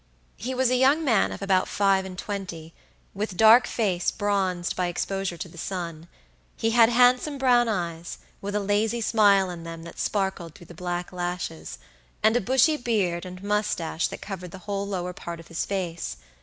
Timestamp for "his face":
15.49-16.17